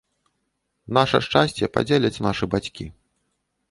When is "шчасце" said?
1.27-1.71